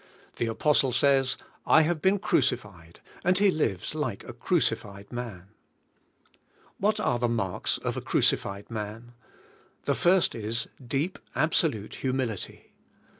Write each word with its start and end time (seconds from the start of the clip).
The 0.37 0.47
apostle 0.47 0.91
says: 0.91 1.37
"I 1.63 1.83
have 1.83 2.01
been 2.01 2.17
crucified," 2.17 3.01
and 3.23 3.37
he 3.37 3.51
lives 3.51 3.93
like 3.93 4.23
a 4.23 4.33
cruci 4.33 4.75
fied 4.75 5.11
man. 5.11 5.49
What 6.79 6.99
are 6.99 7.19
the 7.19 7.29
marks 7.29 7.77
of 7.77 7.95
a 7.95 8.01
crucified 8.01 8.71
man? 8.71 9.11
The 9.83 9.93
first 9.93 10.33
is, 10.33 10.67
deep, 10.83 11.19
absolute 11.35 11.93
humility. 11.93 12.71